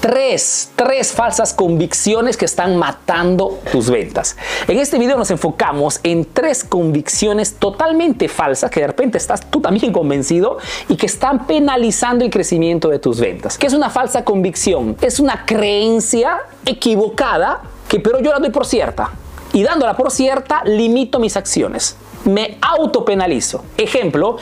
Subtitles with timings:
[0.00, 4.36] Tres, tres falsas convicciones que están matando tus ventas.
[4.68, 9.60] En este video nos enfocamos en tres convicciones totalmente falsas que de repente estás tú
[9.60, 10.58] también convencido
[10.88, 13.58] y que están penalizando el crecimiento de tus ventas.
[13.58, 14.96] ¿Qué es una falsa convicción?
[15.00, 19.10] Es una creencia equivocada que pero yo la doy por cierta.
[19.52, 21.96] Y dándola por cierta, limito mis acciones.
[22.24, 23.64] Me autopenalizo.
[23.76, 24.36] Ejemplo,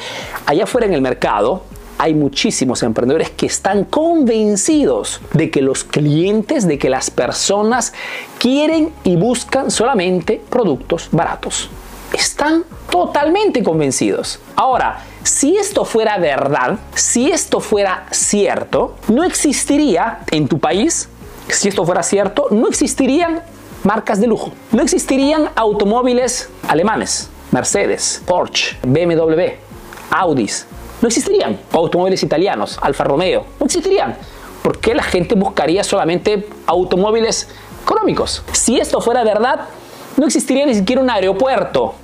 [0.44, 1.62] allá afuera en el mercado,
[1.98, 7.92] hay muchísimos emprendedores que están convencidos de que los clientes, de que las personas
[8.38, 11.70] quieren y buscan solamente productos baratos.
[12.12, 14.40] Están totalmente convencidos.
[14.54, 21.08] Ahora, si esto fuera verdad, si esto fuera cierto, no existiría en tu país,
[21.48, 23.42] si esto fuera cierto, no existirían
[23.82, 29.54] marcas de lujo, no existirían automóviles alemanes, Mercedes, Porsche, BMW,
[30.10, 30.66] Audis,
[31.00, 31.58] no existirían.
[31.72, 34.16] automóviles italianos, Alfa Romeo, no existirían.
[34.62, 37.48] ¿Por qué la gente buscaría solamente automóviles
[37.82, 38.42] económicos?
[38.52, 39.60] Si esto fuera verdad,
[40.16, 41.94] no existiría ni siquiera un aeropuerto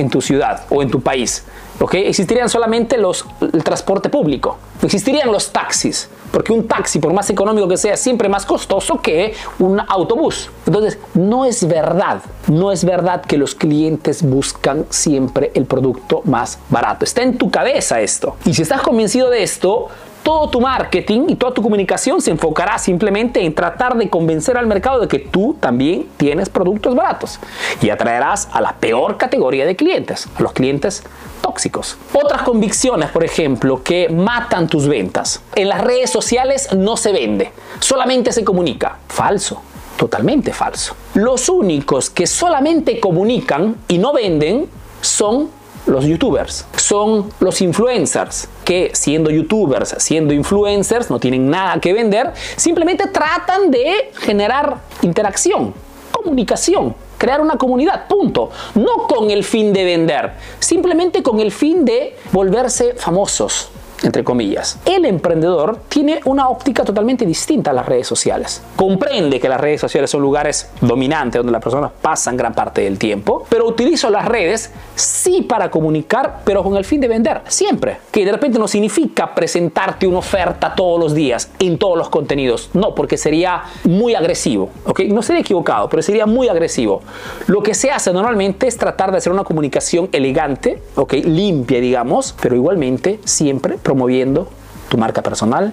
[0.00, 1.44] en tu ciudad o en tu país.
[1.92, 4.58] Existirían solamente los, el transporte público.
[4.82, 6.10] Existirían los taxis.
[6.30, 10.50] Porque un taxi, por más económico que sea, es siempre más costoso que un autobús.
[10.66, 12.20] Entonces, no es verdad.
[12.48, 17.04] No es verdad que los clientes buscan siempre el producto más barato.
[17.04, 18.36] Está en tu cabeza esto.
[18.44, 19.88] Y si estás convencido de esto,
[20.22, 24.66] todo tu marketing y toda tu comunicación se enfocará simplemente en tratar de convencer al
[24.66, 27.38] mercado de que tú también tienes productos baratos
[27.80, 31.02] y atraerás a la peor categoría de clientes, a los clientes
[31.40, 31.96] tóxicos.
[32.12, 35.42] Otras convicciones, por ejemplo, que matan tus ventas.
[35.54, 38.98] En las redes sociales no se vende, solamente se comunica.
[39.08, 39.62] Falso.
[39.96, 40.96] Totalmente falso.
[41.12, 44.66] Los únicos que solamente comunican y no venden
[45.02, 45.50] son
[45.86, 52.32] los youtubers, son los influencers que siendo youtubers, siendo influencers, no tienen nada que vender,
[52.54, 55.74] simplemente tratan de generar interacción,
[56.12, 58.50] comunicación, crear una comunidad, punto.
[58.76, 63.70] No con el fin de vender, simplemente con el fin de volverse famosos,
[64.02, 64.78] entre comillas.
[64.84, 68.62] El emprendedor tiene una óptica totalmente distinta a las redes sociales.
[68.76, 72.98] Comprende que las redes sociales son lugares dominantes donde las personas pasan gran parte del
[72.98, 77.98] tiempo, pero utilizo las redes sí para comunicar, pero con el fin de vender, siempre.
[78.10, 82.70] Que de repente no significa presentarte una oferta todos los días en todos los contenidos,
[82.74, 85.00] no, porque sería muy agresivo, ¿ok?
[85.08, 87.02] No sería equivocado, pero sería muy agresivo.
[87.46, 91.14] Lo que se hace normalmente es tratar de hacer una comunicación elegante, ¿ok?
[91.24, 94.46] Limpia, digamos, pero igualmente siempre promoviendo
[94.88, 95.72] tu marca personal,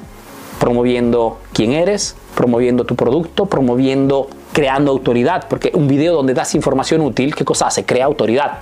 [0.60, 7.02] promoviendo quién eres, promoviendo tu producto, promoviendo, creando autoridad, porque un video donde das información
[7.02, 7.86] útil, ¿qué cosa hace?
[7.86, 8.58] Crea autoridad.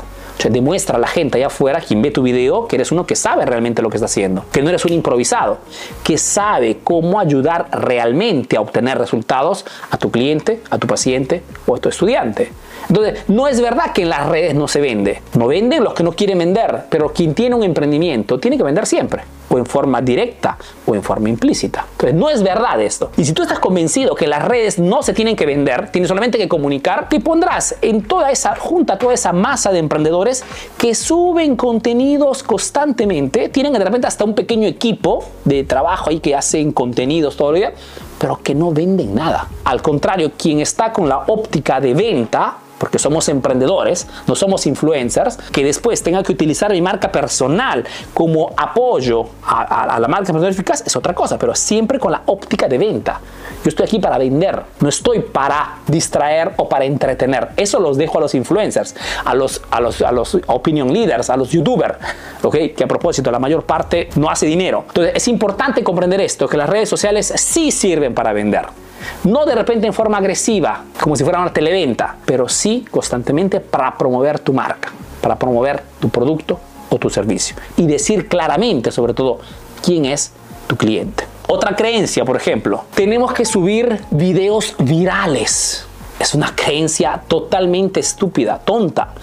[0.45, 3.16] O demuestra a la gente allá afuera, quien ve tu video, que eres uno que
[3.16, 5.59] sabe realmente lo que está haciendo, que no eres un improvisado,
[6.03, 11.77] que sabe cómo ayudar realmente a obtener resultados a tu cliente, a tu paciente o
[11.77, 12.51] a tu estudiante.
[12.90, 15.22] Entonces, no es verdad que en las redes no se vende.
[15.34, 18.86] No venden los que no quieren vender, pero quien tiene un emprendimiento tiene que vender
[18.86, 21.85] siempre o en forma directa o en forma implícita.
[21.91, 23.12] Entonces, no es verdad esto.
[23.18, 26.38] Y si tú estás convencido que las redes no se tienen que vender, tienes solamente
[26.38, 30.44] que comunicar, te pondrás en toda esa junta, toda esa masa de emprendedores
[30.78, 36.35] que suben contenidos constantemente, tienen de repente hasta un pequeño equipo de trabajo ahí que
[36.35, 37.74] hacen contenidos todo el día,
[38.19, 39.47] pero que no venden nada.
[39.64, 45.38] Al contrario, quien está con la óptica de venta, porque somos emprendedores, no somos influencers,
[45.52, 50.84] que después tenga que utilizar mi marca personal como apoyo a, la marca personal eficaz
[50.85, 53.19] es otra cosa, pero siempre con la óptica de venta.
[53.64, 57.50] Yo estoy aquí para vender, no estoy para distraer o para entretener.
[57.58, 61.38] Eso los dejo a los influencers, a los, a los, a los opinion leaders, a
[61.38, 61.97] los youtubers,
[62.44, 62.74] ¿okay?
[62.74, 64.85] que a propósito la mayor parte no hace dinero.
[64.88, 68.84] Entonces es importante comprender esto, que las redes sociales sí sirven para vender.
[69.23, 73.97] No de repente en forma agresiva, como si fuera una televenta, pero sí constantemente para
[73.97, 74.91] promover tu marca,
[75.22, 76.59] para promover tu producto
[76.90, 77.55] o tu servicio.
[77.78, 79.40] Y decir claramente, sobre todo,
[79.84, 80.31] quién es
[80.67, 81.25] tu cliente.
[81.47, 85.85] Otra creencia, por ejemplo, tenemos que subir videos virales.
[86.19, 89.13] Es una creencia totalmente estúpida, tonta.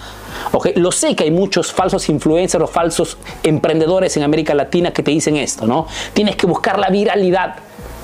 [0.51, 5.03] Okay, lo sé que hay muchos falsos influencers o falsos emprendedores en América Latina que
[5.03, 5.87] te dicen esto, ¿no?
[6.13, 7.55] Tienes que buscar la viralidad.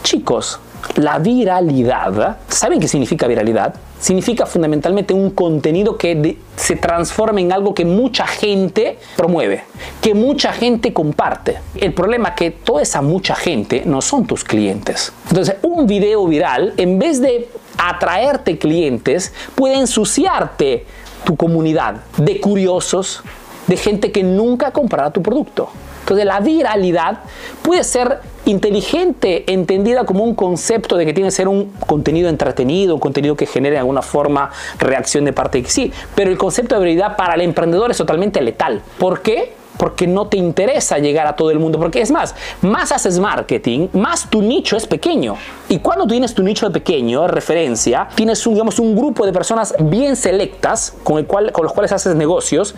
[0.04, 0.60] Chicos,
[0.96, 3.74] La viralidad, ¿saben qué significa viralidad?
[4.00, 9.64] Significa fundamentalmente un contenido que se transforma en algo que mucha gente promueve,
[10.02, 11.60] que mucha gente comparte.
[11.76, 15.12] El problema es que toda esa mucha gente no son tus clientes.
[15.30, 20.86] Entonces, un video viral, en vez de atraerte clientes, puede ensuciarte
[21.24, 23.22] tu comunidad de curiosos,
[23.68, 25.70] de gente que nunca comprará tu producto.
[26.00, 27.20] Entonces la viralidad
[27.62, 32.96] puede ser inteligente, entendida como un concepto de que tiene que ser un contenido entretenido,
[32.96, 36.38] un contenido que genere de alguna forma reacción de parte de que sí, pero el
[36.38, 38.82] concepto de viralidad para el emprendedor es totalmente letal.
[38.98, 39.60] ¿Por qué?
[39.80, 41.80] porque no te interesa llegar a todo el mundo.
[41.80, 45.38] Porque es más, más haces marketing, más tu nicho es pequeño.
[45.70, 49.74] Y cuando tienes tu nicho de pequeño, referencia, tienes un, digamos, un grupo de personas
[49.80, 52.76] bien selectas con, el cual, con los cuales haces negocios,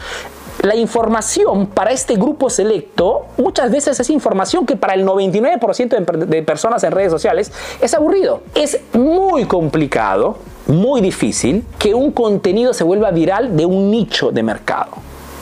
[0.62, 6.44] la información para este grupo selecto muchas veces es información que para el 99% de
[6.44, 8.42] personas en redes sociales es aburrido.
[8.54, 10.38] Es muy complicado,
[10.68, 14.92] muy difícil que un contenido se vuelva viral de un nicho de mercado.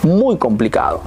[0.04, 1.02] Muy complicado.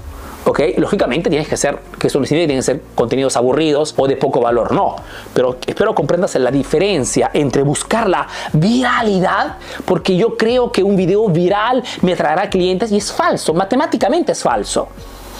[0.44, 0.60] ¿Ok?
[0.78, 4.72] Lógicamente tienes que hacer, que que tienen que ser contenidos aburridos o de poco valor,
[4.72, 4.96] no.
[5.34, 11.28] Pero espero comprendas la diferencia entre buscar la viralidad, porque yo creo que un video
[11.28, 14.88] viral me traerá clientes y es falso, matemáticamente es falso.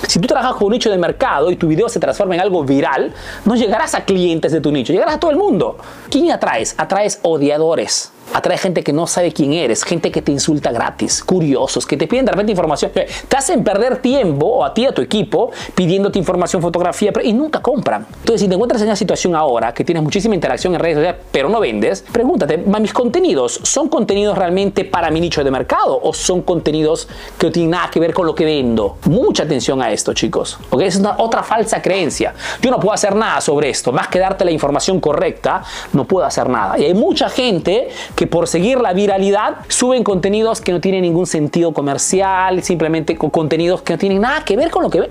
[0.06, 2.64] Si tú trabajas con un nicho de mercado y tu video se transforma en algo
[2.64, 3.12] viral,
[3.44, 5.78] no llegarás a clientes de tu nicho, llegarás a todo el mundo.
[6.10, 6.74] ¿Quién atraes?
[6.76, 11.86] Atraes odiadores atrae gente que no sabe quién eres, gente que te insulta gratis, curiosos,
[11.86, 15.02] que te piden de repente información, te hacen perder tiempo o a ti, a tu
[15.02, 18.06] equipo, pidiéndote información, fotografía, y nunca compran.
[18.20, 21.20] Entonces, si te encuentras en una situación ahora que tienes muchísima interacción en redes sociales,
[21.30, 26.12] pero no vendes, pregúntate, ¿mis contenidos son contenidos realmente para mi nicho de mercado o
[26.12, 27.08] son contenidos
[27.38, 28.96] que no tienen nada que ver con lo que vendo?
[29.04, 30.58] Mucha atención a esto, chicos.
[30.70, 30.82] ¿ok?
[30.82, 32.34] Es una otra falsa creencia.
[32.60, 35.62] Yo no puedo hacer nada sobre esto, más que darte la información correcta,
[35.92, 36.78] no puedo hacer nada.
[36.78, 41.02] Y hay mucha gente que que por seguir la viralidad suben contenidos que no tienen
[41.02, 45.00] ningún sentido comercial, simplemente con contenidos que no tienen nada que ver con lo que
[45.00, 45.10] ve.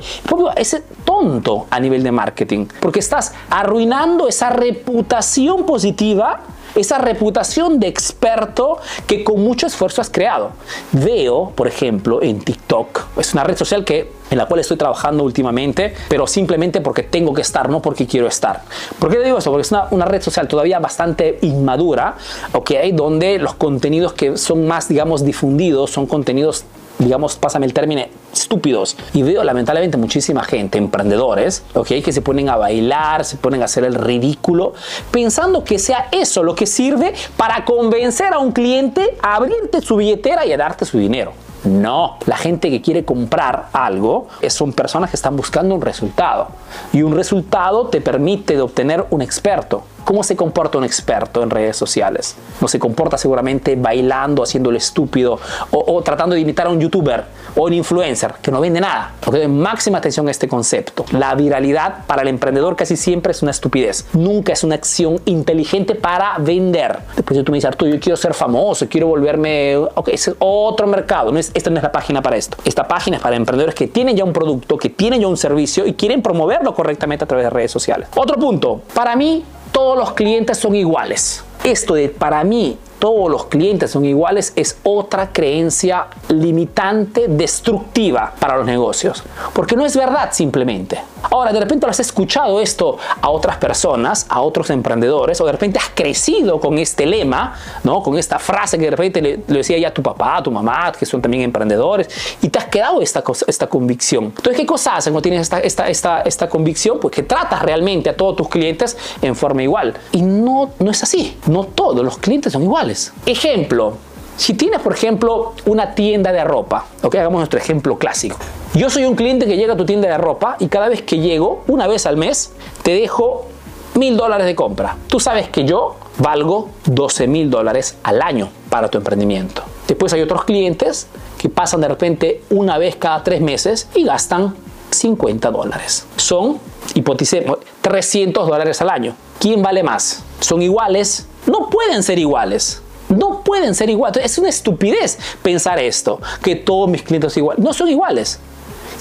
[0.55, 6.39] Es tonto a nivel de marketing, porque estás arruinando esa reputación positiva
[6.75, 10.51] esa reputación de experto que con mucho esfuerzo has creado.
[10.91, 15.23] Veo, por ejemplo, en TikTok, es una red social que en la cual estoy trabajando
[15.23, 18.61] últimamente, pero simplemente porque tengo que estar, no porque quiero estar.
[18.97, 19.51] ¿Por qué digo eso?
[19.51, 22.15] Porque es una, una red social todavía bastante inmadura,
[22.53, 22.71] ¿ok?
[22.93, 26.63] Donde los contenidos que son más, digamos, difundidos son contenidos
[27.03, 28.95] digamos, pásame el término, estúpidos.
[29.13, 31.87] Y veo lamentablemente muchísima gente, emprendedores, ¿ok?
[32.03, 34.73] Que se ponen a bailar, se ponen a hacer el ridículo,
[35.11, 39.95] pensando que sea eso lo que sirve para convencer a un cliente a abrirte su
[39.97, 41.33] billetera y a darte su dinero.
[41.63, 46.47] No, la gente que quiere comprar algo son personas que están buscando un resultado
[46.91, 49.83] y un resultado te permite de obtener un experto.
[50.03, 52.35] ¿Cómo se comporta un experto en redes sociales?
[52.59, 55.39] No se comporta seguramente bailando, haciéndolo estúpido
[55.71, 57.23] o, tratando de imitar a un youtuber
[57.55, 59.13] o un influencer que no vende nada.
[59.23, 61.05] Porque máxima atención a este concepto.
[61.11, 64.05] La viralidad para el emprendedor casi siempre es una estupidez.
[64.13, 66.99] Nunca es una acción inteligente para vender.
[67.15, 69.77] Después tú me dices, Arturo, yo quiero ser famoso, quiero volverme...
[69.77, 71.31] Ok, es otro mercado.
[71.31, 72.57] No es, esta no es la página para esto.
[72.65, 75.85] Esta página es para emprendedores que tienen ya un producto, que tienen ya un servicio
[75.85, 78.07] y quieren promoverlo correctamente a través de redes sociales.
[78.15, 78.81] Otro punto.
[78.93, 81.43] Para mí, todos los clientes son iguales.
[81.63, 88.57] Esto de para mí todos los clientes son iguales es otra creencia limitante, destructiva para
[88.57, 89.23] los negocios.
[89.53, 91.01] Porque no es verdad simplemente.
[91.23, 95.79] Ahora, de repente has escuchado esto a otras personas, a otros emprendedores, o de repente
[95.79, 98.03] has crecido con este lema, ¿no?
[98.03, 101.23] con esta frase que de repente le, decía ya tu papá, tu mamá, que son
[101.23, 102.07] también emprendedores,
[102.41, 104.25] y te has quedado esta, esta convicción.
[104.25, 106.99] Entonces, ¿qué cosa haces cuando tienes esta, esta, esta, esta convicción?
[106.99, 109.95] Pues que tratas realmente a todos tus clientes en forma igual.
[110.11, 111.37] Y no, no es así.
[111.47, 112.90] No todos los clientes son iguales.
[113.25, 113.97] Ejemplo,
[114.37, 118.37] si tienes, por ejemplo, una tienda de ropa, ok, hagamos nuestro ejemplo clásico.
[118.73, 121.19] Yo soy un cliente que llega a tu tienda de ropa y cada vez que
[121.19, 123.47] llego, una vez al mes, te dejo
[123.95, 124.97] mil dólares de compra.
[125.07, 129.63] Tú sabes que yo valgo 12 mil dólares al año para tu emprendimiento.
[129.87, 131.07] Después hay otros clientes
[131.37, 134.55] que pasan de repente una vez cada tres meses y gastan
[134.91, 136.05] 50 dólares.
[136.15, 136.59] Son,
[136.93, 139.15] hipoticemos, 300 dólares al año.
[139.41, 140.21] ¿Quién vale más?
[140.39, 141.25] ¿Son iguales?
[141.47, 142.79] No pueden ser iguales.
[143.09, 144.23] No pueden ser iguales.
[144.23, 147.65] Es una estupidez pensar esto, que todos mis clientes son iguales.
[147.65, 148.39] No son iguales.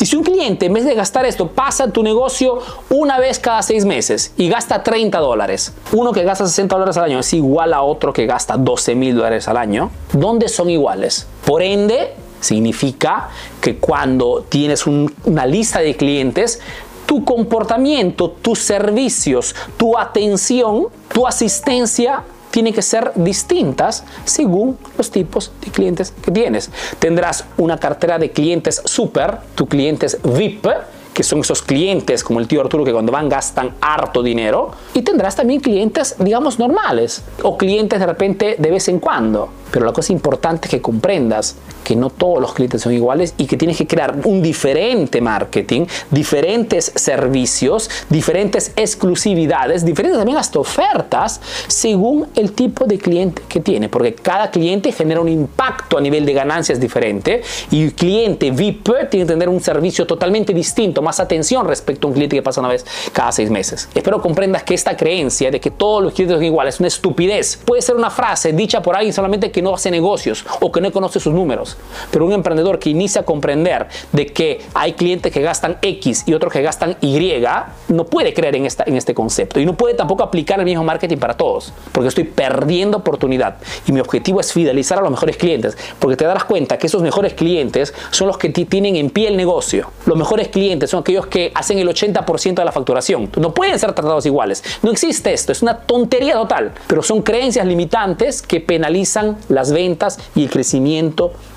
[0.00, 3.60] Y si un cliente, en vez de gastar esto, pasa tu negocio una vez cada
[3.60, 7.74] seis meses y gasta 30 dólares, uno que gasta 60 dólares al año es igual
[7.74, 11.26] a otro que gasta 12 mil dólares al año, ¿dónde son iguales?
[11.44, 13.28] Por ende, significa
[13.60, 16.60] que cuando tienes una lista de clientes,
[17.10, 25.50] tu comportamiento, tus servicios, tu atención, tu asistencia tiene que ser distintas según los tipos
[25.60, 26.70] de clientes que tienes.
[27.00, 30.68] Tendrás una cartera de clientes super, tus clientes VIP,
[31.12, 34.70] que son esos clientes como el tío Arturo que cuando van gastan harto dinero.
[34.94, 39.48] Y tendrás también clientes, digamos, normales o clientes de repente de vez en cuando.
[39.72, 43.46] Pero la cosa importante es que comprendas que no todos los clientes son iguales y
[43.46, 51.40] que tienes que crear un diferente marketing, diferentes servicios, diferentes exclusividades, diferentes también hasta ofertas
[51.66, 56.24] según el tipo de cliente que tiene, porque cada cliente genera un impacto a nivel
[56.26, 61.20] de ganancias diferente y el cliente VIP tiene que tener un servicio totalmente distinto, más
[61.20, 63.88] atención respecto a un cliente que pasa una vez cada seis meses.
[63.94, 67.58] Espero comprendas que esta creencia de que todos los clientes son iguales es una estupidez.
[67.64, 70.92] Puede ser una frase dicha por alguien solamente que no hace negocios o que no
[70.92, 71.69] conoce sus números.
[72.10, 76.34] Pero un emprendedor que inicia a comprender de que hay clientes que gastan X y
[76.34, 77.20] otros que gastan Y,
[77.88, 80.84] no puede creer en, esta, en este concepto y no puede tampoco aplicar el mismo
[80.84, 85.36] marketing para todos, porque estoy perdiendo oportunidad y mi objetivo es fidelizar a los mejores
[85.36, 89.28] clientes, porque te darás cuenta que esos mejores clientes son los que tienen en pie
[89.28, 89.90] el negocio.
[90.06, 93.30] Los mejores clientes son aquellos que hacen el 80% de la facturación.
[93.36, 94.62] No pueden ser tratados iguales.
[94.82, 100.18] No existe esto, es una tontería total, pero son creencias limitantes que penalizan las ventas
[100.34, 101.32] y el crecimiento